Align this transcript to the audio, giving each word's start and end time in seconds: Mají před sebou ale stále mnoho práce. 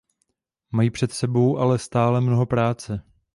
Mají 0.71 0.89
před 0.89 1.11
sebou 1.11 1.57
ale 1.57 1.79
stále 1.79 2.21
mnoho 2.21 2.45
práce. 2.45 3.01